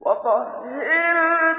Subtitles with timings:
[0.00, 1.58] وَالْقَائِمِينَ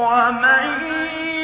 [0.00, 1.39] وَمَن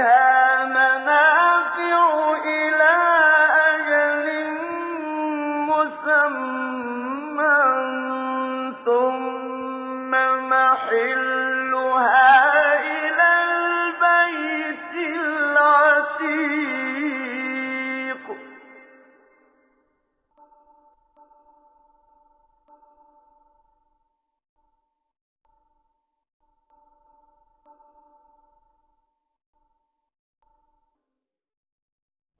[0.00, 0.29] فِيهَا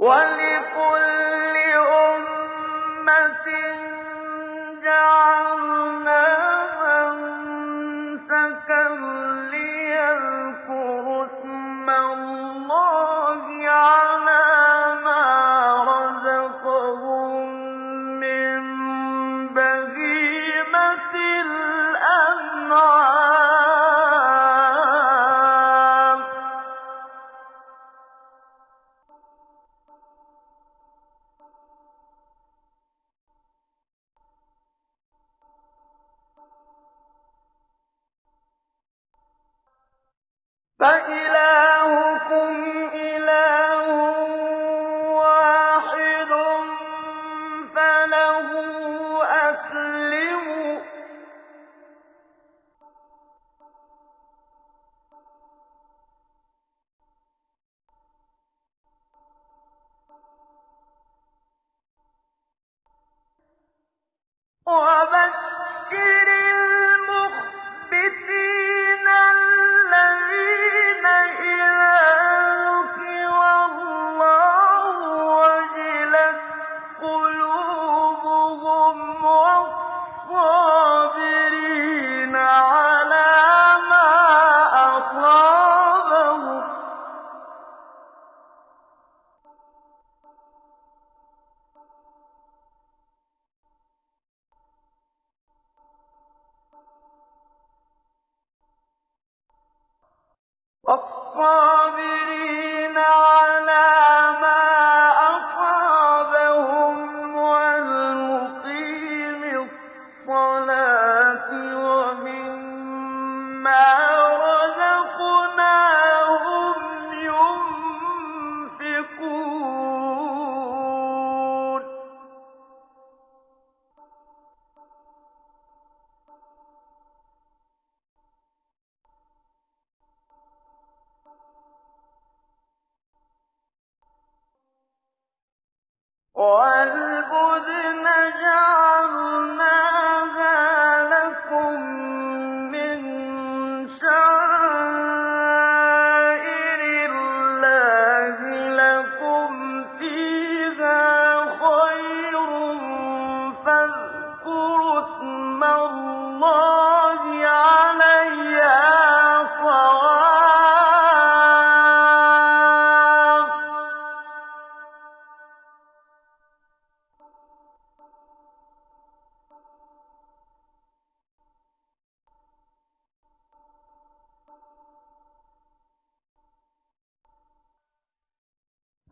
[0.01, 1.00] وَلِكُلِّ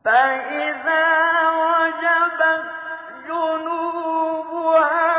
[0.10, 1.08] فَإِذَا
[1.50, 2.66] وَجَبَتْ
[3.28, 5.10] جُنُوبُهَا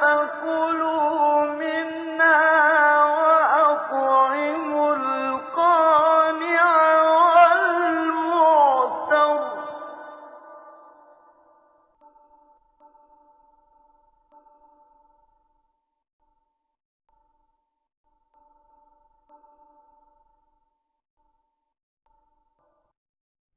[0.00, 6.64] فَكُلُوا مِنْهَا وَأَطْعِمُوا الْقَانِعَ
[7.20, 8.60] وَالْمُعْتَرَّ.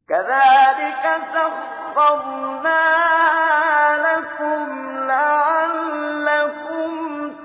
[0.09, 0.52] كَذَٰلِكَ
[1.93, 3.37] وَسَخَّرْنَاهَا
[3.97, 6.89] لَكُمْ لَعَلَّكُمْ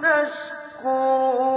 [0.02, 1.48] تَشْكُرُونَ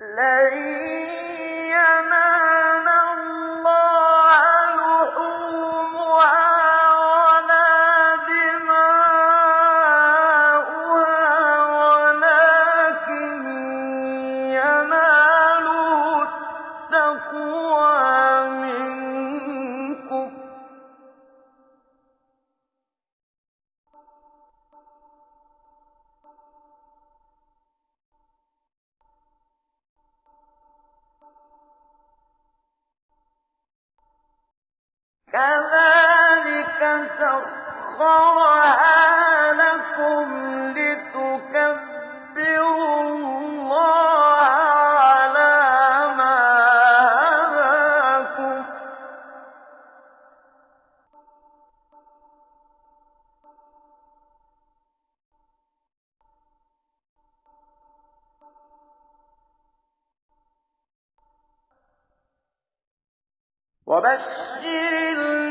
[0.00, 0.81] لَن
[35.32, 38.72] كَذَٰلِكَ سَخَّرَهَا
[39.52, 40.71] لَكُمْ
[63.92, 65.41] وبشر